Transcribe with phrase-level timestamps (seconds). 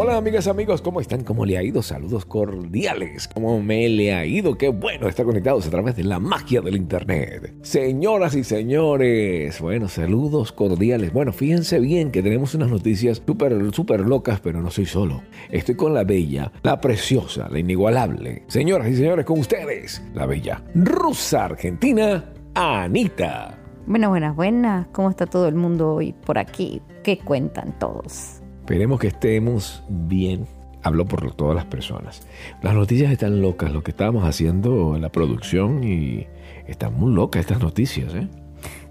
[0.00, 1.24] Hola amigas, amigos, ¿cómo están?
[1.24, 1.82] ¿Cómo le ha ido?
[1.82, 3.26] Saludos cordiales.
[3.26, 4.56] ¿Cómo me le ha ido?
[4.56, 7.56] Qué bueno estar conectados a través de la magia del Internet.
[7.62, 11.12] Señoras y señores, bueno, saludos cordiales.
[11.12, 15.20] Bueno, fíjense bien que tenemos unas noticias súper, súper locas, pero no soy solo.
[15.50, 18.44] Estoy con la bella, la preciosa, la inigualable.
[18.46, 23.58] Señoras y señores, con ustedes, la bella rusa argentina, Anita.
[23.88, 24.86] Bueno, buenas, buenas.
[24.92, 26.82] ¿Cómo está todo el mundo hoy por aquí?
[27.02, 28.37] ¿Qué cuentan todos?
[28.68, 30.46] Esperemos que estemos bien.
[30.82, 32.20] Hablo por todas las personas.
[32.60, 36.26] Las noticias están locas, lo que estábamos haciendo en la producción y
[36.66, 38.28] están muy locas estas noticias, ¿eh?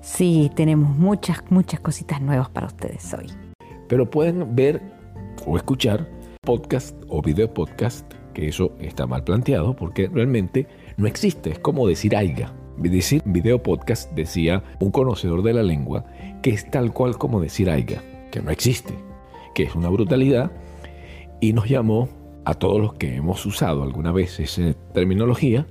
[0.01, 3.27] Sí, tenemos muchas, muchas cositas nuevas para ustedes hoy.
[3.87, 4.81] Pero pueden ver
[5.45, 6.09] o escuchar
[6.41, 10.65] podcast o video podcast, que eso está mal planteado porque realmente
[10.97, 12.51] no existe, es como decir aiga.
[12.77, 16.03] Decir video podcast decía un conocedor de la lengua
[16.41, 19.06] que es tal cual como decir aiga, que no existe
[19.53, 20.51] que es una brutalidad,
[21.41, 22.09] y nos llamó
[22.45, 25.67] a todos los que hemos usado alguna vez esa terminología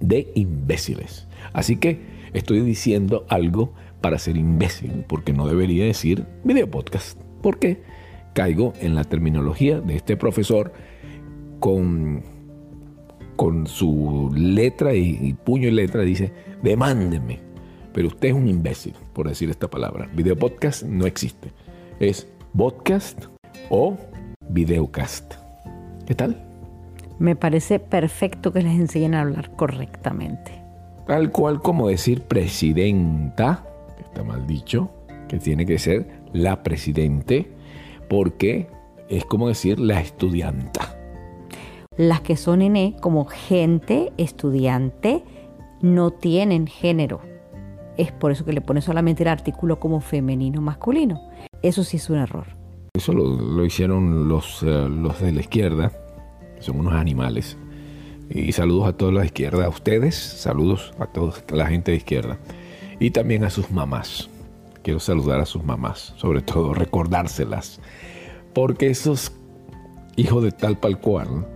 [0.00, 1.26] de imbéciles.
[1.52, 2.00] Así que
[2.32, 7.82] estoy diciendo algo para ser imbécil, porque no debería decir video podcast, porque
[8.34, 10.72] caigo en la terminología de este profesor
[11.60, 12.22] con,
[13.36, 17.40] con su letra y, y puño y letra, dice, demándeme.
[17.92, 20.10] Pero usted es un imbécil, por decir esta palabra.
[20.14, 21.50] Video podcast no existe.
[21.98, 23.26] Es podcast
[23.68, 23.98] o
[24.48, 25.34] videocast.
[26.06, 26.42] ¿Qué tal?
[27.18, 30.52] Me parece perfecto que les enseñen a hablar correctamente.
[31.06, 33.62] Tal cual como decir presidenta,
[33.96, 34.90] que está mal dicho,
[35.28, 37.52] que tiene que ser la presidente,
[38.08, 38.68] porque
[39.10, 40.96] es como decir la estudianta.
[41.98, 45.24] Las que son E, como gente, estudiante,
[45.82, 47.20] no tienen género.
[47.98, 51.20] Es por eso que le pone solamente el artículo como femenino masculino.
[51.66, 52.46] Eso sí es un error.
[52.94, 55.90] Eso lo, hicieron los, eh, los de la izquierda,
[56.60, 57.58] son unos animales.
[58.30, 61.96] Y saludos a todos los de izquierda, a ustedes, saludos a toda la gente de
[61.96, 62.38] izquierda.
[63.00, 64.30] Y también a sus mamás.
[64.84, 67.80] Quiero saludar a sus mamás, sobre todo recordárselas.
[68.54, 69.32] Porque esos
[70.14, 71.48] hijos de tal pal cual,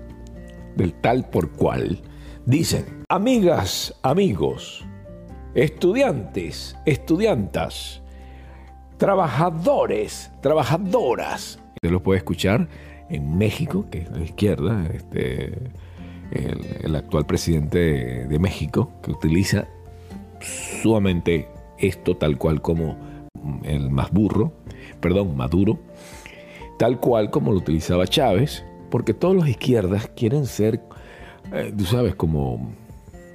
[0.74, 2.02] del tal por cual,
[2.46, 4.84] dicen, amigas, amigos,
[5.54, 8.02] estudiantes, estudiantas,
[9.00, 11.58] trabajadores, trabajadoras.
[11.76, 12.68] Usted lo puede escuchar
[13.08, 15.54] en México, que es la izquierda, este,
[16.30, 19.66] el, actual presidente de, México, que utiliza
[20.82, 22.98] sumamente esto tal cual como
[23.64, 24.52] el más burro,
[25.00, 25.78] perdón, Maduro,
[26.78, 30.82] tal cual como lo utilizaba Chávez, porque todos los izquierdas quieren ser,
[31.54, 32.70] eh, tú sabes, como,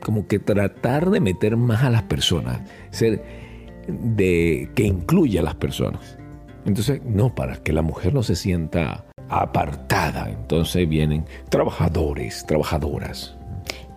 [0.04, 2.62] como que tratar de meter más a las personas,
[2.92, 3.45] ser
[3.88, 6.18] de que incluya a las personas.
[6.66, 10.30] Entonces, no, para que la mujer no se sienta apartada.
[10.30, 13.36] Entonces vienen trabajadores, trabajadoras.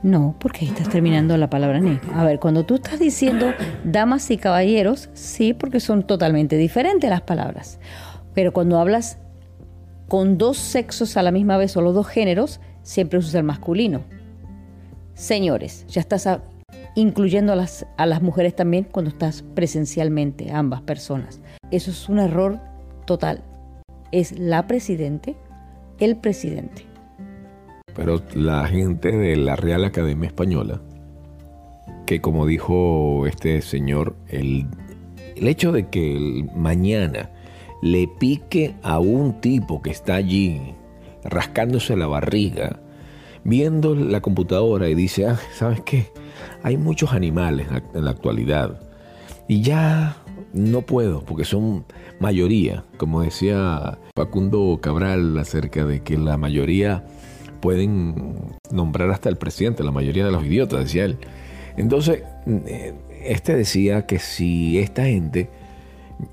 [0.03, 1.99] No, porque estás terminando la palabra ni.
[2.15, 3.53] A ver, cuando tú estás diciendo
[3.85, 7.81] damas y caballeros, sí, porque son totalmente diferentes las palabras.
[8.33, 9.19] Pero cuando hablas
[10.07, 14.03] con dos sexos a la misma vez o los dos géneros, siempre usas el masculino.
[15.15, 16.29] Señores, ya estás
[16.95, 21.41] incluyendo a las, a las mujeres también cuando estás presencialmente, ambas personas.
[21.71, 22.61] Eso es un error
[23.07, 23.43] total.
[24.13, 25.37] Es la presidente,
[25.99, 26.87] el presidente.
[27.95, 30.81] Pero la gente de la Real Academia Española,
[32.07, 34.67] que como dijo este señor, el,
[35.37, 37.31] el hecho de que mañana
[37.83, 40.75] le pique a un tipo que está allí
[41.25, 42.81] rascándose la barriga,
[43.45, 46.07] viendo la computadora y dice, ah, ¿sabes qué?
[46.63, 48.81] Hay muchos animales en la actualidad
[49.47, 50.17] y ya
[50.53, 51.85] no puedo porque son
[52.21, 57.05] mayoría, como decía Facundo Cabral acerca de que la mayoría
[57.61, 61.19] pueden nombrar hasta el presidente, la mayoría de los idiotas, decía él.
[61.77, 62.95] Entonces, eh,
[63.25, 65.51] este decía que si esta gente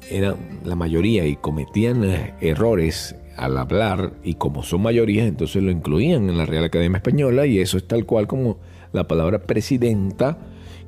[0.10, 2.04] era la mayoría y cometían
[2.42, 7.46] errores al hablar y como son mayorías, entonces lo incluían en la Real Academia Española
[7.46, 8.58] y eso es tal cual como
[8.94, 10.38] la palabra presidenta,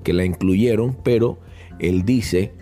[0.04, 1.40] que la incluyeron, pero
[1.80, 2.54] él dice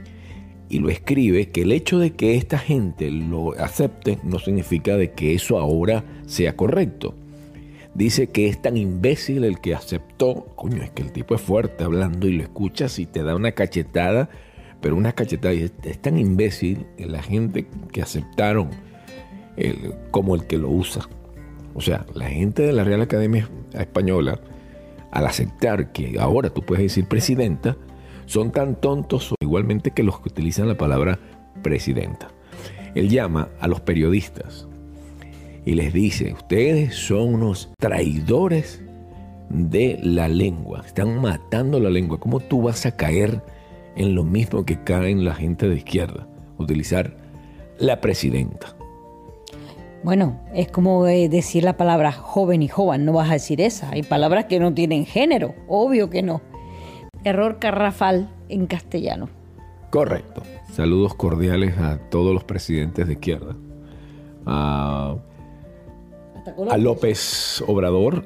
[0.69, 5.11] y lo escribe que el hecho de que esta gente lo acepte no significa de
[5.11, 7.13] que eso ahora sea correcto.
[7.93, 11.83] Dice que es tan imbécil el que aceptó, coño, es que el tipo es fuerte
[11.83, 14.29] hablando y lo escuchas y te da una cachetada,
[14.81, 18.69] pero una cachetada, es, es tan imbécil la gente que aceptaron
[20.11, 21.07] como el que lo usa.
[21.73, 24.39] O sea, la gente de la Real Academia Española,
[25.11, 27.75] al aceptar que ahora tú puedes decir presidenta,
[28.25, 31.19] son tan tontos igualmente que los que utilizan la palabra
[31.61, 32.29] presidenta.
[32.95, 34.67] Él llama a los periodistas
[35.65, 38.81] y les dice, ustedes son unos traidores
[39.49, 42.19] de la lengua, están matando la lengua.
[42.19, 43.41] ¿Cómo tú vas a caer
[43.95, 46.27] en lo mismo que caen la gente de izquierda?
[46.57, 47.17] Utilizar
[47.77, 48.75] la presidenta.
[50.05, 53.89] Bueno, es como eh, decir la palabra joven y joven, no vas a decir esa.
[53.89, 56.43] Hay palabras que no tienen género, obvio que no.
[57.23, 59.29] Error carrafal en castellano.
[59.89, 60.43] Correcto.
[60.71, 63.55] Saludos cordiales a todos los presidentes de izquierda.
[64.45, 65.15] A,
[66.77, 68.25] López Obrador,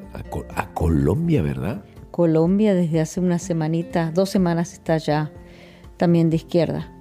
[0.53, 1.85] a, Colombia, ¿verdad?
[2.11, 5.31] Colombia desde hace una semanita, dos semanas está ya
[5.95, 6.91] también de izquierda.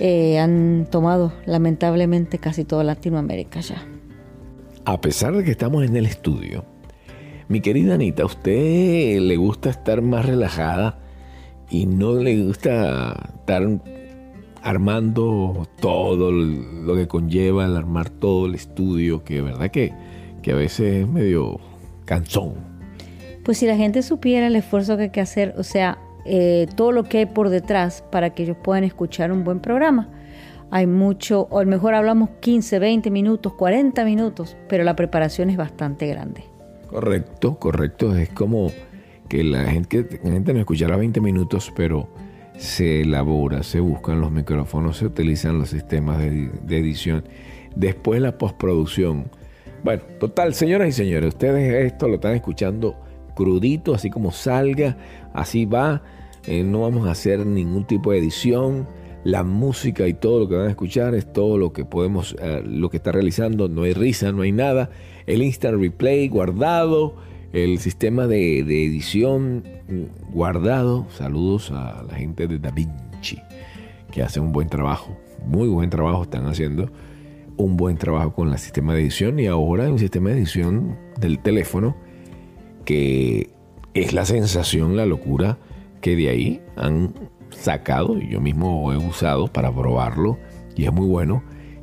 [0.00, 3.84] Eh, han tomado lamentablemente casi toda Latinoamérica ya.
[4.88, 6.64] A pesar de que estamos en el estudio,
[7.48, 10.98] mi querida Anita, ¿a usted le gusta estar más relajada
[11.68, 13.68] y no le gusta estar
[14.62, 19.92] armando todo lo que conlleva el armar todo el estudio, que verdad que,
[20.40, 21.60] que a veces es medio
[22.06, 22.54] cansón.
[23.44, 26.92] Pues si la gente supiera el esfuerzo que hay que hacer, o sea, eh, todo
[26.92, 30.08] lo que hay por detrás para que ellos puedan escuchar un buen programa.
[30.70, 35.50] Hay mucho, o a lo mejor hablamos 15, 20 minutos, 40 minutos, pero la preparación
[35.50, 36.44] es bastante grande.
[36.88, 38.16] Correcto, correcto.
[38.16, 38.70] Es como
[39.28, 42.08] que la gente, la gente no escuchará 20 minutos, pero
[42.56, 47.24] se elabora, se buscan los micrófonos, se utilizan los sistemas de, edición.
[47.76, 49.30] Después la postproducción.
[49.84, 52.96] Bueno, total, señoras y señores, ustedes esto lo están escuchando
[53.36, 54.96] crudito, así como salga,
[55.32, 56.02] así va.
[56.46, 58.88] Eh, no vamos a hacer ningún tipo de edición.
[59.28, 62.62] La música y todo lo que van a escuchar es todo lo que podemos, eh,
[62.64, 63.68] lo que está realizando.
[63.68, 64.88] No hay risa, no hay nada.
[65.26, 67.14] El instant replay guardado
[67.52, 69.64] el sistema de, edición
[70.32, 71.06] guardado.
[71.10, 73.38] Saludos a la gente de Da Vinci,
[74.10, 75.14] que hace un buen trabajo,
[75.44, 76.90] muy buen trabajo están haciendo,
[77.58, 80.96] un buen trabajo con el sistema de edición y ahora hay un sistema de edición
[81.20, 81.96] del teléfono
[82.86, 83.50] que
[83.92, 85.58] es la sensación, la locura
[86.00, 87.12] que de ahí han
[87.58, 90.38] sacado y yo mismo he usado para probarlo
[90.76, 91.42] y es muy bueno,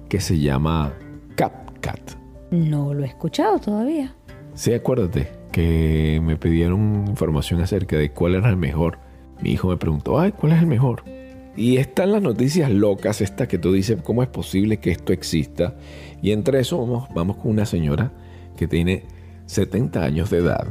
[0.09, 0.93] que se llama
[1.35, 2.11] CapCut.
[2.51, 4.15] No lo he escuchado todavía.
[4.53, 8.99] Sí, acuérdate, que me pidieron información acerca de cuál era el mejor.
[9.41, 11.03] Mi hijo me preguntó, ay, ¿cuál es el mejor?
[11.57, 15.75] Y están las noticias locas estas que tú dices, ¿cómo es posible que esto exista?
[16.21, 18.11] Y entre eso vamos, vamos con una señora
[18.55, 19.03] que tiene
[19.45, 20.67] 70 años de edad,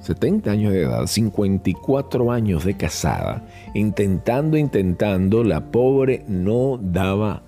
[0.00, 7.42] 70 años de edad, 54 años de casada, intentando, intentando, la pobre no daba,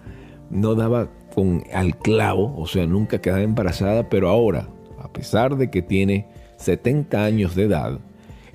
[0.50, 4.68] no daba con al clavo, o sea, nunca quedaba embarazada, pero ahora,
[5.00, 6.26] a pesar de que tiene
[6.56, 7.98] 70 años de edad,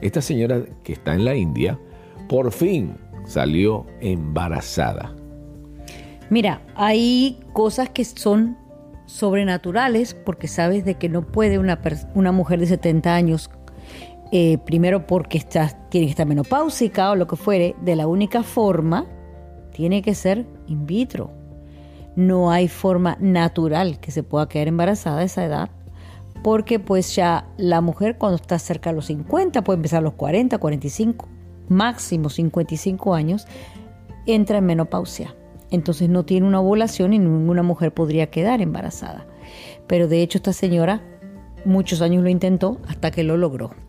[0.01, 1.79] esta señora que está en la India,
[2.27, 2.95] por fin
[3.25, 5.15] salió embarazada.
[6.29, 8.57] Mira, hay cosas que son
[9.05, 11.79] sobrenaturales porque sabes de que no puede una,
[12.15, 13.49] una mujer de 70 años,
[14.37, 18.43] eh, primero porque está, tiene que estar menopáusica o lo que fuere, de la única
[18.43, 19.05] forma
[19.71, 21.31] tiene que ser in vitro.
[22.17, 25.69] No hay forma natural que se pueda quedar embarazada a esa edad
[26.43, 30.15] porque pues ya la mujer cuando está cerca de los 50, puede empezar a los
[30.15, 31.29] 40, 45,
[31.69, 33.47] máximo 55 años,
[34.25, 35.33] entra en menopausia.
[35.71, 39.27] Entonces no tiene una ovulación y ninguna mujer podría quedar embarazada.
[39.87, 41.01] Pero de hecho esta señora
[41.63, 43.84] muchos años lo intentó hasta que lo logró.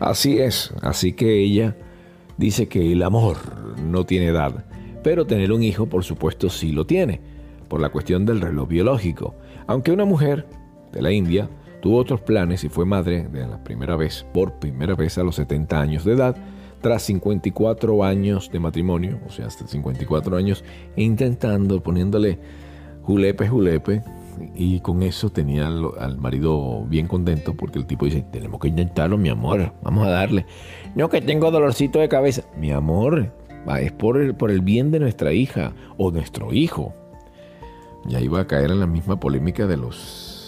[0.00, 1.76] Así es, así que ella
[2.36, 3.36] dice que el amor
[3.82, 4.64] no tiene edad,
[5.02, 7.20] pero tener un hijo por supuesto sí lo tiene,
[7.68, 9.34] por la cuestión del reloj biológico.
[9.66, 10.46] Aunque una mujer
[10.92, 11.50] de la India,
[11.82, 15.36] tuvo otros planes y fue madre de la primera vez, por primera vez a los
[15.36, 16.36] 70 años de edad,
[16.80, 20.64] tras 54 años de matrimonio, o sea, hasta 54 años,
[20.96, 22.38] intentando, poniéndole
[23.02, 24.02] julepe, julepe,
[24.54, 29.18] y con eso tenía al, marido bien contento porque el tipo dice, tenemos que intentarlo,
[29.18, 30.46] mi amor, vamos a darle.
[30.94, 33.32] No que tengo dolorcito de cabeza, mi amor,
[33.80, 36.94] es por el, por el bien de nuestra hija o nuestro hijo.
[38.06, 40.38] Ya iba a caer en la misma polémica de los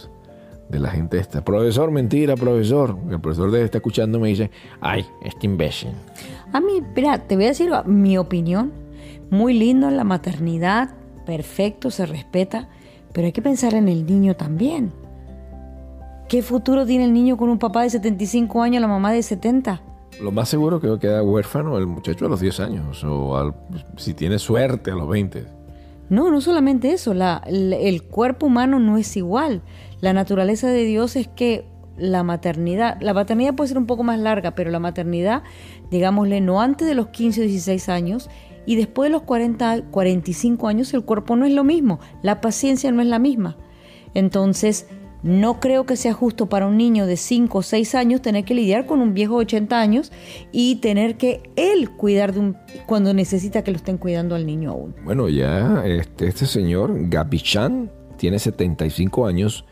[0.70, 1.44] de la gente esta.
[1.44, 2.96] Profesor, mentira, profesor.
[3.10, 5.90] El profesor debe estar escuchando me dice, ay, este imbécil.
[6.52, 8.72] A mí, mira, te voy a decir mi opinión.
[9.30, 10.90] Muy lindo la maternidad,
[11.24, 12.68] perfecto, se respeta,
[13.12, 14.92] pero hay que pensar en el niño también.
[16.28, 19.82] ¿Qué futuro tiene el niño con un papá de 75 años, la mamá de 70?
[20.22, 23.54] Lo más seguro que queda huérfano el muchacho a los 10 años, o
[23.96, 25.44] si tiene suerte a los 20.
[26.08, 29.62] No, no solamente eso, la, el cuerpo humano no es igual.
[30.00, 31.64] La naturaleza de Dios es que
[31.96, 35.42] la maternidad, la maternidad puede ser un poco más larga, pero la maternidad,
[35.90, 38.30] digámosle, no antes de los 15 o 16 años
[38.66, 42.92] y después de los 40, 45 años el cuerpo no es lo mismo, la paciencia
[42.92, 43.56] no es la misma.
[44.14, 44.86] Entonces,
[45.22, 48.54] No creo que sea justo para un niño de 5 o 6 años tener que
[48.54, 50.12] lidiar con un viejo de 80 años
[50.50, 54.70] y tener que él cuidar de un cuando necesita que lo estén cuidando al niño
[54.70, 54.94] aún.
[55.04, 59.66] Bueno, ya este, este señor Gabichan tiene 75 años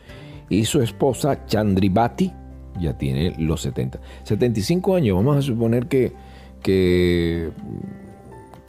[0.49, 2.31] y su esposa Chandribati
[2.79, 3.99] ya tiene los 70.
[4.23, 6.13] 75 años, vamos a suponer que,
[6.61, 7.49] que,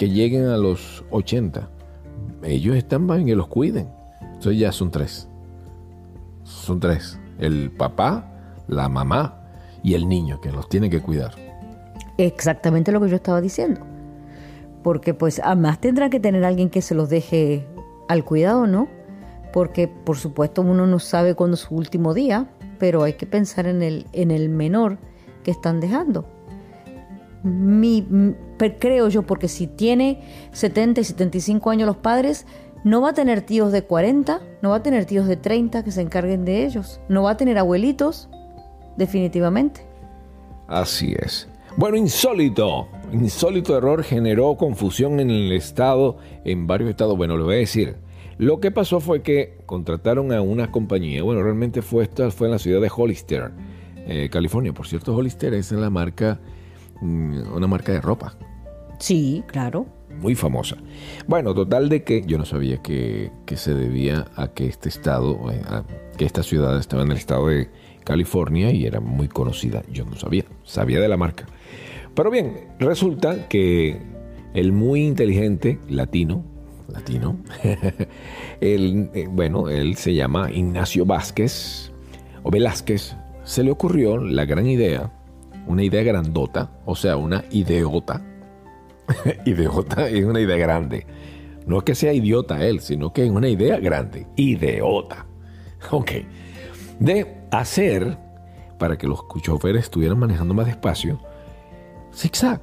[0.00, 1.69] que lleguen a los 80.
[2.42, 3.90] Ellos están para que los cuiden.
[4.23, 5.28] Entonces ya son tres.
[6.42, 7.21] Son tres.
[7.38, 8.33] El papá,
[8.66, 9.42] la mamá
[9.83, 11.33] y el niño que los tiene que cuidar.
[12.16, 13.83] Exactamente lo que yo estaba diciendo.
[14.83, 17.66] Porque pues además tendrá que tener alguien que se los deje
[18.09, 18.88] al cuidado, ¿no?
[19.52, 23.66] Porque por supuesto uno no sabe cuándo es su último día, pero hay que pensar
[23.66, 24.97] en el, en el menor
[25.45, 26.25] que están dejando.
[27.42, 28.06] Mi,
[28.78, 32.47] creo yo, porque si tiene 70 y 75 años los padres,
[32.85, 35.90] no va a tener tíos de 40, no va a tener tíos de 30 que
[35.90, 38.28] se encarguen de ellos, no va a tener abuelitos,
[38.97, 39.87] definitivamente.
[40.68, 41.49] Así es.
[41.76, 42.88] Bueno, insólito.
[43.12, 47.16] Insólito error generó confusión en el estado, en varios estados.
[47.16, 47.97] Bueno, lo voy a decir.
[48.38, 51.23] Lo que pasó fue que contrataron a una compañía.
[51.23, 53.50] Bueno, realmente fue esta, fue en la ciudad de Hollister,
[53.97, 54.73] eh, California.
[54.73, 56.40] Por cierto, Hollister es la marca,
[57.00, 58.35] una marca de ropa.
[58.99, 59.87] Sí, claro
[60.21, 60.76] muy famosa.
[61.26, 65.62] Bueno, total de que yo no sabía que, se debía a que este estado, eh,
[66.16, 67.69] que esta ciudad estaba en el estado de
[68.04, 69.83] California y era muy conocida.
[69.90, 71.47] Yo no sabía, sabía de la marca.
[72.14, 73.99] Pero bien, resulta que
[74.54, 76.45] el muy inteligente latino,
[76.88, 77.38] latino,
[78.61, 81.92] el, eh, bueno, él se llama Ignacio Vázquez,
[82.42, 85.12] o Velázquez, se le ocurrió la gran idea,
[85.67, 88.23] una idea grandota, o sea, una ideota,
[89.45, 91.07] idiota es una idea grande.
[91.67, 94.26] No es que sea idiota él, sino que es una idea grande.
[94.37, 95.26] Idiota.
[95.90, 96.12] Ok.
[96.99, 98.19] De hacer,
[98.79, 101.21] para que los choferes estuvieran manejando más despacio,
[102.14, 102.61] zigzag.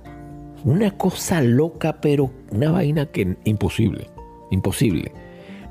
[0.64, 4.10] Una cosa loca, pero una vaina que imposible.
[4.52, 5.12] Imposible.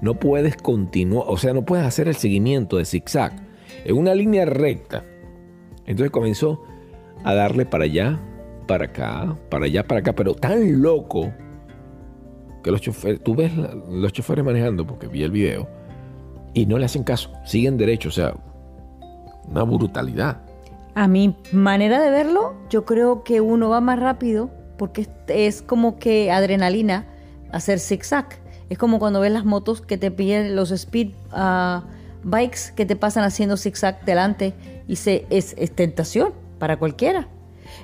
[0.00, 3.32] No puedes continuar, o sea, no puedes hacer el seguimiento de zigzag
[3.84, 5.04] en una línea recta.
[5.86, 6.62] Entonces comenzó
[7.26, 8.20] a darle para allá,
[8.68, 11.32] para acá, para allá, para acá, pero tan loco
[12.62, 13.50] que los choferes, tú ves
[13.90, 15.68] los choferes manejando, porque vi el video,
[16.54, 18.34] y no le hacen caso, siguen derecho, o sea,
[19.48, 20.40] una brutalidad.
[20.94, 25.98] A mi manera de verlo, yo creo que uno va más rápido porque es como
[25.98, 27.06] que adrenalina
[27.50, 28.38] hacer zigzag.
[28.70, 31.82] Es como cuando ves las motos que te piden los speed uh,
[32.22, 34.54] bikes que te pasan haciendo zigzag delante
[34.86, 37.28] y se, es tentación para cualquiera.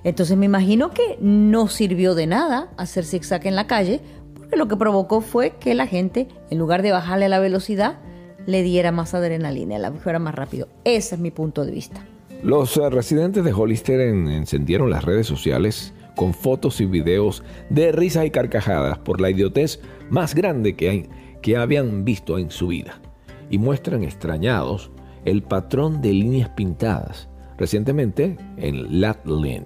[0.04, 4.00] Entonces me imagino que no sirvió de nada hacer zigzag en la calle,
[4.34, 7.98] porque lo que provocó fue que la gente, en lugar de bajarle la velocidad,
[8.46, 10.68] le diera más adrenalina, la fuera más rápido.
[10.84, 12.04] Ese es mi punto de vista.
[12.42, 18.26] Los eh, residentes de Hollister encendieron las redes sociales con fotos y videos de risas
[18.26, 21.08] y carcajadas por la idiotez más grande que,
[21.40, 23.00] que habían visto en su vida
[23.48, 24.90] y muestran extrañados
[25.24, 27.28] el patrón de líneas pintadas
[27.62, 29.62] Recientemente, en Latlin,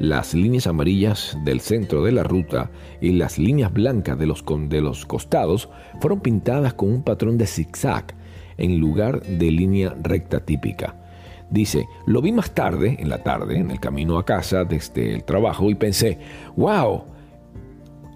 [0.00, 4.80] las líneas amarillas del centro de la ruta y las líneas blancas de los, de
[4.80, 5.68] los costados
[6.00, 8.16] fueron pintadas con un patrón de zigzag
[8.58, 10.96] en lugar de línea recta típica.
[11.48, 15.22] Dice, lo vi más tarde, en la tarde, en el camino a casa desde el
[15.22, 16.18] trabajo y pensé,
[16.56, 17.04] wow,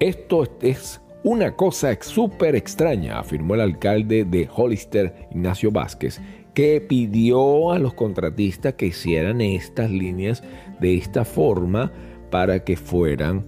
[0.01, 6.21] esto es una cosa súper extraña, afirmó el alcalde de Hollister, Ignacio Vázquez,
[6.54, 10.42] que pidió a los contratistas que hicieran estas líneas
[10.80, 11.92] de esta forma
[12.30, 13.47] para que fueran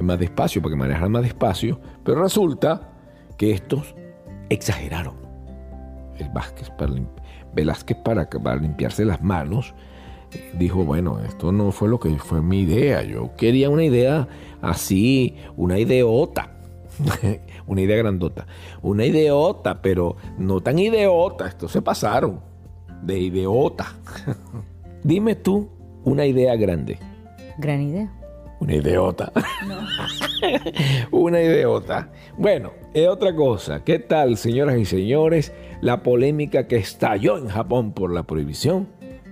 [0.00, 2.92] más despacio, para que manejaran más despacio, pero resulta
[3.36, 3.94] que estos
[4.48, 5.14] exageraron.
[6.18, 6.70] El Vázquez
[7.54, 9.74] Velázquez para, para limpiarse las manos
[10.58, 14.28] dijo, bueno, esto no fue lo que fue mi idea, yo quería una idea
[14.60, 16.52] así, una ideota,
[17.70, 18.46] una idea grandota,
[18.82, 22.40] una ideota, pero no tan ideota, esto se pasaron
[23.00, 23.94] de ideota.
[25.04, 25.68] Dime tú
[26.04, 26.98] una idea grande.
[27.58, 28.12] Gran idea.
[28.58, 29.32] Una idiota.
[31.12, 32.10] una idiota.
[32.36, 33.84] Bueno, es otra cosa.
[33.84, 38.88] ¿Qué tal, señoras y señores, la polémica que estalló en Japón por la prohibición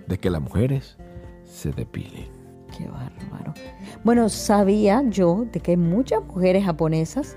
[0.07, 0.97] de que las mujeres
[1.45, 2.29] se depilen?
[2.77, 3.53] Qué bárbaro.
[4.05, 7.37] Bueno, sabía yo de que hay muchas mujeres japonesas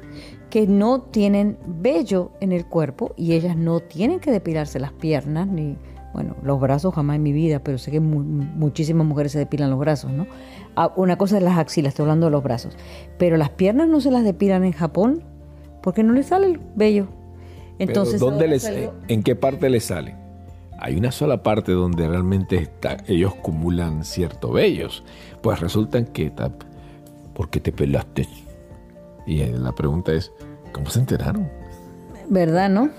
[0.51, 5.47] que no tienen vello en el cuerpo y ellas no tienen que depilarse las piernas
[5.47, 5.75] ni
[6.13, 9.79] bueno, los brazos jamás en mi vida, pero sé que muchísimas mujeres se depilan los
[9.79, 10.27] brazos, ¿no?
[10.75, 12.77] Ah, una cosa es las axilas, estoy hablando de los brazos.
[13.17, 15.23] Pero las piernas no se las depilan en Japón
[15.81, 17.07] porque no les sale el vello.
[17.79, 18.69] Entonces, ¿dónde les,
[19.07, 20.15] ¿En qué parte les sale?
[20.81, 25.03] hay una sola parte donde realmente está, ellos acumulan ciertos vellos.
[25.41, 26.33] Pues resultan que,
[27.35, 28.27] ¿por qué te pelaste?
[29.25, 30.31] Y la pregunta es,
[30.73, 31.49] ¿cómo se enteraron?
[32.29, 32.89] ¿Verdad, no?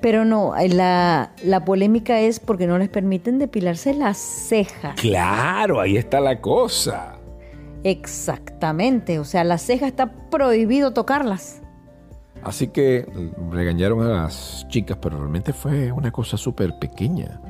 [0.00, 4.94] Pero no, la, la, polémica es porque no les permiten depilarse las cejas.
[5.00, 7.16] Claro, ahí está la cosa.
[7.82, 11.62] Exactamente, o sea, las cejas está prohibido tocarlas.
[12.42, 13.06] Así que
[13.50, 17.40] regañaron a las chicas, pero realmente fue una cosa súper pequeña.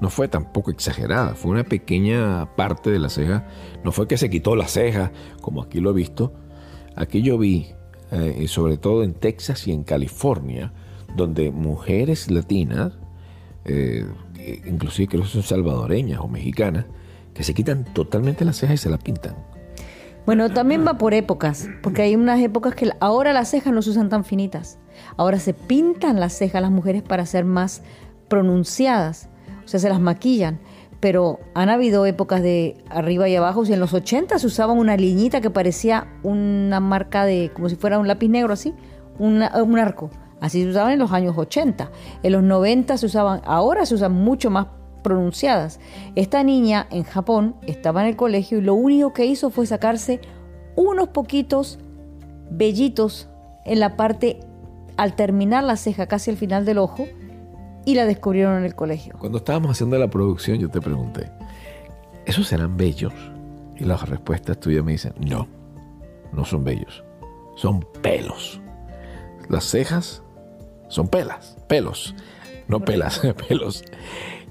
[0.00, 3.46] No fue tampoco exagerada, fue una pequeña parte de la ceja.
[3.84, 6.32] No fue que se quitó la ceja, como aquí lo he visto.
[6.96, 7.68] Aquí yo vi,
[8.10, 10.72] eh, sobre todo en Texas y en California,
[11.16, 12.92] donde mujeres latinas,
[13.64, 14.06] eh,
[14.66, 16.86] inclusive creo que son salvadoreñas o mexicanas,
[17.34, 19.34] que se quitan totalmente las cejas y se las pintan.
[20.24, 23.90] Bueno, también va por épocas, porque hay unas épocas que ahora las cejas no se
[23.90, 24.78] usan tan finitas.
[25.16, 27.82] Ahora se pintan las cejas las mujeres para ser más
[28.28, 29.28] pronunciadas,
[29.64, 30.60] o sea, se las maquillan.
[31.02, 35.40] Pero han habido épocas de arriba y abajo, en los 80 se usaban una liñita
[35.40, 38.72] que parecía una marca de, como si fuera un lápiz negro así,
[39.18, 40.10] un arco.
[40.40, 41.90] Así se usaban en los años 80.
[42.22, 44.68] En los 90 se usaban, ahora se usan mucho más
[45.02, 45.80] pronunciadas.
[46.14, 50.20] Esta niña en Japón estaba en el colegio y lo único que hizo fue sacarse
[50.76, 51.80] unos poquitos
[52.48, 53.28] vellitos
[53.64, 54.38] en la parte
[54.96, 57.06] al terminar la ceja, casi al final del ojo,
[57.84, 59.16] y la descubrieron en el colegio.
[59.18, 61.30] Cuando estábamos haciendo la producción, yo te pregunté,
[62.26, 63.12] ¿esos serán bellos?
[63.76, 65.48] Y las respuestas tuyas me dicen, no,
[66.32, 67.02] no son bellos,
[67.56, 68.60] son pelos.
[69.48, 70.22] Las cejas
[70.88, 72.14] son pelas, pelos,
[72.68, 73.84] no pelas, pelos.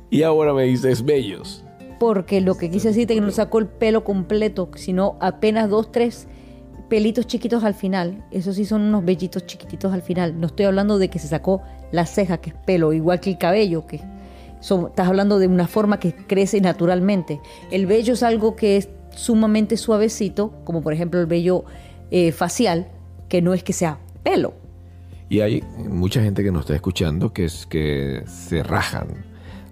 [0.10, 1.64] Y ahora me dices bellos.
[2.00, 6.28] Porque lo que quise decirte que no sacó el pelo completo, sino apenas dos, tres
[6.92, 8.22] pelitos chiquitos al final.
[8.32, 10.38] Eso sí son unos vellitos chiquititos al final.
[10.38, 11.62] No estoy hablando de que se sacó
[11.94, 14.02] la ceja, que es pelo, igual que el cabello, que
[14.60, 17.40] estás hablando de una forma que crece naturalmente.
[17.72, 21.64] El vello es algo que es sumamente suavecito, como por ejemplo el vello
[22.12, 22.90] eh, facial,
[23.30, 24.54] que no es que sea pelo,
[25.30, 29.24] y hay mucha gente que nos está escuchando que es que se rajan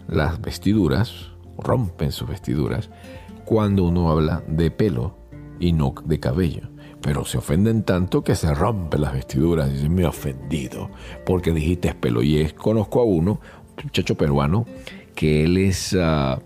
[0.07, 2.89] las vestiduras, rompen sus vestiduras,
[3.43, 5.17] cuando uno habla de pelo
[5.59, 6.69] y no de cabello.
[7.01, 9.71] Pero se ofenden tanto que se rompen las vestiduras.
[9.71, 10.89] Dicen, me he ofendido
[11.25, 12.21] porque dijiste pelo.
[12.21, 13.39] Y es, conozco a uno,
[13.77, 14.65] un muchacho peruano,
[15.15, 16.39] que él es, uh,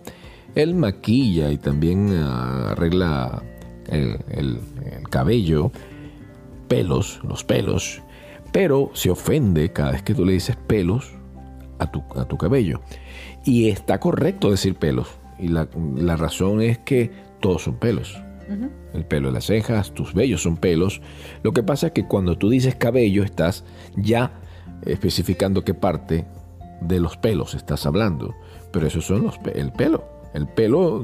[0.55, 3.43] él maquilla y también ah, arregla
[3.87, 4.59] el, el
[5.09, 5.71] cabello,
[6.67, 8.03] pelos, los pelos
[8.53, 11.11] pero se ofende cada vez que tú le dices pelos
[11.79, 12.79] a tu, a tu cabello.
[13.43, 15.09] Y está correcto decir pelos.
[15.39, 15.65] Y la,
[16.15, 17.11] razón es que
[17.41, 18.15] todos son pelos.
[18.93, 21.01] El pelo de las cejas, tus vellos son pelos.
[21.41, 23.63] Lo que pasa es que cuando tú dices cabello estás
[23.95, 24.31] ya
[24.85, 26.25] especificando qué parte
[26.81, 28.35] de los pelos estás hablando.
[28.71, 30.03] Pero esos son los, el pelo.
[30.33, 31.03] El pelo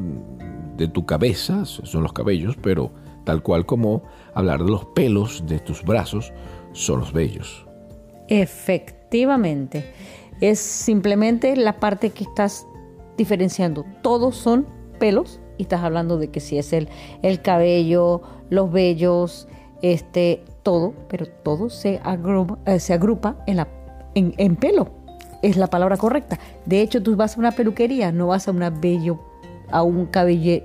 [0.77, 2.91] de tu cabeza son los cabellos, pero
[3.25, 6.33] tal cual como hablar de los pelos de tus brazos
[6.73, 7.65] son los bellos.
[8.27, 9.93] Efectivamente.
[10.41, 12.65] Es simplemente la parte que estás
[13.17, 13.85] diferenciando.
[14.01, 14.65] Todos son
[14.99, 16.87] pelos y estás hablando de que si es el,
[17.21, 19.47] el cabello, los vellos,
[19.81, 23.67] este, todo, pero todo se agrupa, eh, se agrupa en, la,
[24.15, 24.89] en, pelo.
[25.43, 26.39] Es la palabra correcta.
[26.65, 29.19] De hecho, tú vas a una peluquería, no vas a una bello,
[29.69, 30.63] a un cabelle,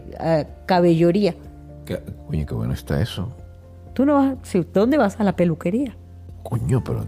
[0.67, 1.35] cabelloría.
[2.29, 3.29] Oye, qué bueno está eso.
[3.95, 4.37] Tú no vas,
[4.73, 5.97] ¿dónde vas a la peluquería?
[6.45, 7.05] Coño, pero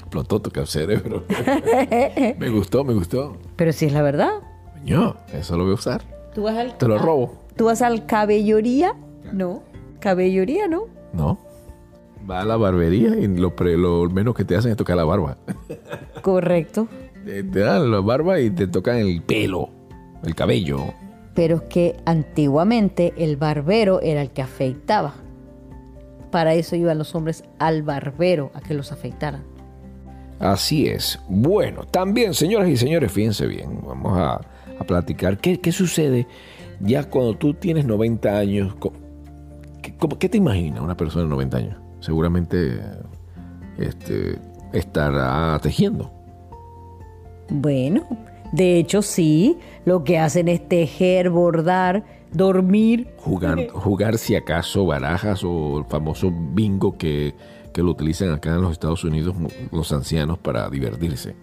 [0.00, 1.24] explotó tu cerebro.
[2.38, 3.36] me gustó, me gustó.
[3.56, 4.30] Pero si es la verdad.
[4.74, 6.19] Coño, eso lo voy a usar.
[6.34, 7.34] ¿Tú vas al, Te lo robo.
[7.56, 8.94] ¿Tú vas al cabelloría?
[9.32, 9.62] No.
[9.98, 10.84] ¿Cabelloría no?
[11.12, 11.38] No.
[12.28, 15.36] Va a la barbería y lo, lo menos que te hacen es tocar la barba.
[16.22, 16.88] Correcto.
[17.24, 19.68] Te, te dan la barba y te tocan el pelo,
[20.22, 20.94] el cabello
[21.34, 25.14] pero es que antiguamente el barbero era el que afeitaba.
[26.30, 29.42] Para eso iban los hombres al barbero a que los afeitaran.
[30.38, 31.18] Así es.
[31.28, 34.40] Bueno, también, señoras y señores, fíjense bien, vamos a,
[34.84, 35.38] platicar.
[35.38, 36.26] ¿Qué, ¿Qué, sucede
[36.80, 38.74] ya cuando tú tienes 90 años?
[39.82, 41.76] ¿Qué, qué te imaginas una persona de 90 años?
[42.00, 42.80] Seguramente
[43.78, 44.38] este,
[44.72, 46.10] estará tejiendo.
[47.50, 48.06] Bueno,
[48.52, 53.08] de hecho, sí, lo que hacen es tejer, bordar, dormir.
[53.18, 57.34] Jugar, jugar si acaso barajas o el famoso bingo que,
[57.72, 59.34] que lo utilizan acá en los Estados Unidos
[59.72, 61.34] los ancianos para divertirse.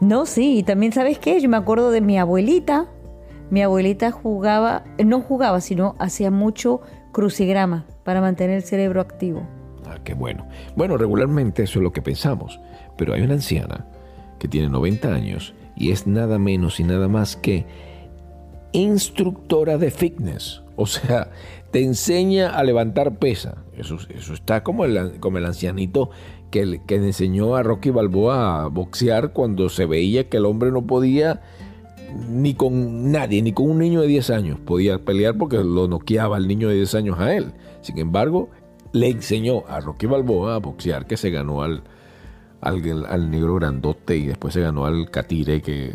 [0.00, 2.86] No, sí, y también sabes qué, yo me acuerdo de mi abuelita.
[3.50, 6.80] Mi abuelita jugaba, no jugaba, sino hacía mucho
[7.12, 9.46] crucigrama para mantener el cerebro activo.
[9.86, 10.46] Ah, qué bueno.
[10.74, 12.60] Bueno, regularmente eso es lo que pensamos,
[12.96, 13.86] pero hay una anciana
[14.38, 17.64] que tiene 90 años y es nada menos y nada más que
[18.72, 20.62] instructora de fitness.
[20.76, 21.30] O sea,
[21.70, 23.64] te enseña a levantar pesa.
[23.76, 26.10] Eso, eso está como el, como el ancianito
[26.50, 30.70] que, que le enseñó a Rocky Balboa a boxear cuando se veía que el hombre
[30.70, 31.42] no podía
[32.28, 36.36] ni con nadie, ni con un niño de 10 años podía pelear porque lo noqueaba
[36.38, 37.52] el niño de 10 años a él.
[37.80, 38.48] Sin embargo,
[38.92, 41.82] le enseñó a Rocky Balboa a boxear, que se ganó al,
[42.60, 45.92] al, negro grandote y después se ganó al catire, que,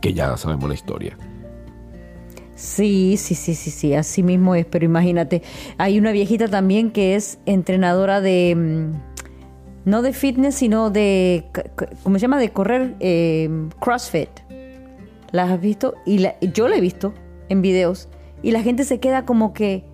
[0.00, 1.16] que ya sabemos la historia.
[2.54, 5.42] Sí, sí, sí, sí, sí, así mismo es, pero imagínate,
[5.78, 9.09] hay una viejita también que es entrenadora de, mm,
[9.84, 11.46] no de fitness, sino de,
[12.02, 12.38] ¿cómo se llama?
[12.38, 13.48] De correr eh,
[13.80, 14.30] CrossFit.
[15.32, 15.94] ¿Las has visto?
[16.04, 17.14] Y yo la he visto
[17.48, 18.08] en videos.
[18.42, 19.84] Y la gente se queda como que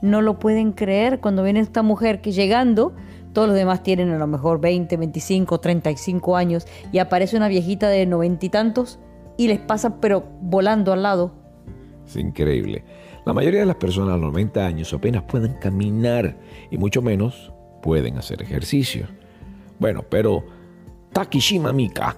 [0.00, 2.92] no lo pueden creer cuando viene esta mujer que llegando,
[3.32, 7.88] todos los demás tienen a lo mejor 20, 25, 35 años y aparece una viejita
[7.88, 8.98] de noventa y tantos
[9.38, 11.32] y les pasa pero volando al lado.
[12.06, 12.84] Es increíble.
[13.24, 16.36] La mayoría de las personas a los 90 años apenas pueden caminar
[16.70, 19.06] y mucho menos pueden hacer ejercicio.
[19.82, 20.44] Bueno, pero
[21.12, 22.16] Takishima Mika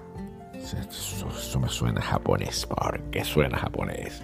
[0.55, 4.23] eso, me suena japonés, porque suena japonés.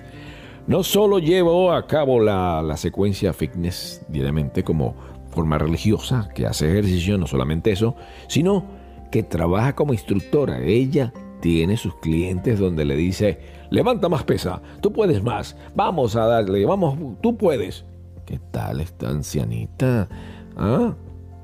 [0.67, 4.93] No solo llevó a cabo la, la secuencia fitness diariamente como
[5.32, 7.95] forma religiosa, que hace ejercicio, no solamente eso,
[8.27, 8.63] sino
[9.12, 10.60] que trabaja como instructora.
[10.60, 13.39] Ella tiene sus clientes donde le dice,
[13.71, 17.86] levanta más pesa, tú puedes más, vamos a darle, vamos, tú puedes.
[18.27, 20.08] ¿Qué tal esta ancianita?
[20.56, 20.93] ¿Ah?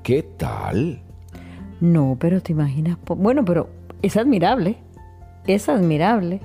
[0.04, 1.02] ¿Qué tal?
[1.80, 3.68] No, pero te imaginas, bueno, pero
[4.02, 4.78] es admirable
[5.54, 6.40] es admirable.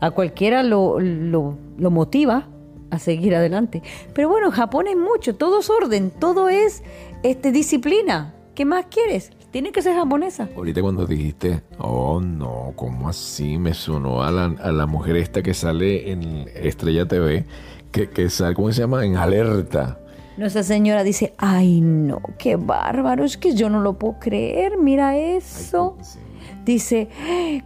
[0.00, 1.56] A cualquiera lo, lo,
[1.90, 2.48] motiva
[2.90, 3.82] a seguir adelante.
[4.12, 6.82] Pero bueno, Japón es mucho, todo es orden, todo es
[7.22, 8.34] este, disciplina.
[8.54, 9.30] ¿Qué más quieres?
[9.50, 10.48] Tiene que ser japonesa.
[10.56, 13.56] Ahorita cuando dijiste, oh no, ¿cómo así?
[13.56, 17.46] Me sonó a la, a la mujer esta que sale en Estrella TV,
[17.90, 19.04] que, que sale, ¿cómo se llama?
[19.06, 20.00] En alerta.
[20.36, 25.16] Nuestra señora dice, ay no, qué bárbaro, es que yo no lo puedo creer, mira
[25.16, 25.96] eso
[26.64, 27.08] dice,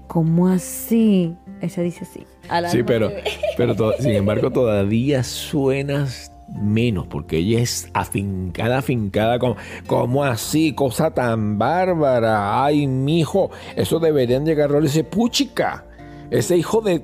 [0.07, 1.35] ¿cómo así?
[1.61, 2.26] Ella dice así.
[2.70, 3.11] Sí, pero,
[3.57, 11.12] pero sin embargo todavía suenas menos, porque ella es afincada, afincada, como, como así, cosa
[11.12, 12.64] tan bárbara.
[12.64, 15.85] Ay, mijo, eso deberían llegar a ese puchica.
[16.31, 17.02] Ese hijo de.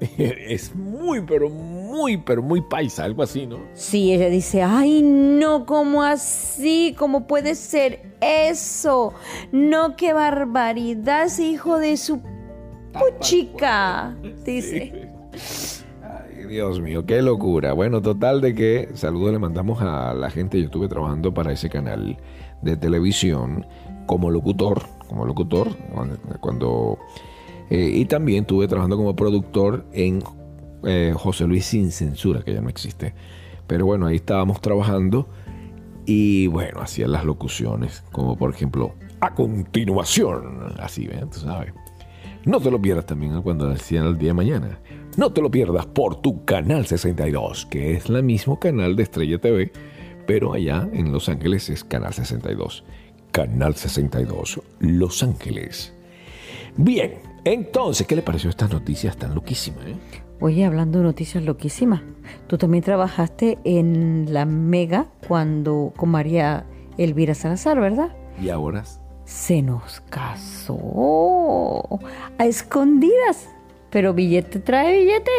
[0.18, 1.73] es muy, pero muy,
[2.24, 3.58] pero muy paisa, algo así, ¿no?
[3.74, 6.94] Sí, ella dice, ay, no, ¿cómo así?
[6.98, 9.12] ¿Cómo puede ser eso?
[9.52, 12.20] No, qué barbaridad, ese hijo de su
[12.92, 15.08] puchica, dice.
[16.02, 17.72] Ay, Dios mío, qué locura.
[17.72, 20.58] Bueno, total de que saludos le mandamos a la gente.
[20.58, 22.18] Yo estuve trabajando para ese canal
[22.62, 23.66] de televisión
[24.06, 25.68] como locutor, como locutor,
[26.40, 26.98] cuando...
[27.70, 30.22] Eh, y también estuve trabajando como productor en
[30.86, 33.14] eh, José Luis sin censura, que ya no existe.
[33.66, 35.28] Pero bueno, ahí estábamos trabajando
[36.06, 41.30] y bueno, hacían las locuciones, como por ejemplo, a continuación, así, ¿ven?
[41.30, 41.72] Tú sabes.
[42.44, 44.78] No te lo pierdas también cuando decían el día de mañana.
[45.16, 49.38] No te lo pierdas por tu canal 62, que es el mismo canal de Estrella
[49.38, 49.72] TV,
[50.26, 52.84] pero allá en Los Ángeles es Canal 62.
[53.32, 55.94] Canal 62, Los Ángeles.
[56.76, 59.86] Bien, entonces, ¿qué le pareció estas noticias tan loquísimas?
[59.86, 59.96] Eh?
[60.40, 62.02] Oye, hablando de noticias loquísimas,
[62.48, 66.66] tú también trabajaste en la Mega cuando con María
[66.98, 68.14] Elvira Salazar, ¿verdad?
[68.42, 68.84] ¿Y ahora?
[69.24, 72.00] Se nos casó
[72.36, 73.48] a escondidas,
[73.90, 75.30] pero billete trae billete.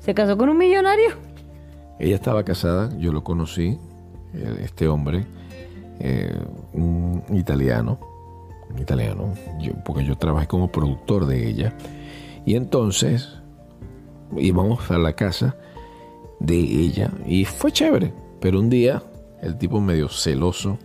[0.00, 1.10] Se casó con un millonario.
[1.98, 3.78] Ella estaba casada, yo lo conocí,
[4.34, 5.26] eh, este hombre,
[6.00, 6.34] eh,
[6.72, 7.98] un italiano,
[8.70, 9.32] un italiano,
[9.84, 11.74] porque yo trabajé como productor de ella.
[12.44, 13.39] Y entonces
[14.36, 15.56] íbamos a la casa
[16.38, 18.12] de ella y fue chévere.
[18.40, 19.02] Pero un día
[19.42, 20.78] el tipo medio celoso.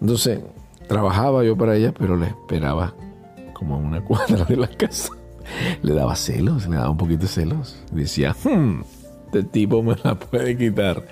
[0.00, 0.40] Entonces
[0.88, 2.94] trabajaba yo para ella, pero le esperaba
[3.52, 5.10] como a una cuadra de la casa.
[5.82, 7.82] Le daba celos, le daba un poquito de celos.
[7.90, 8.82] Decía, hmm,
[9.26, 11.04] este tipo me la puede quitar.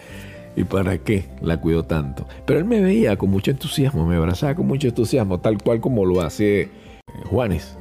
[0.57, 2.27] ¿Y para qué la cuido tanto?
[2.45, 6.05] Pero él me veía con mucho entusiasmo, me abrazaba con mucho entusiasmo, tal cual como
[6.05, 6.71] lo hace eh,
[7.27, 7.77] Juanes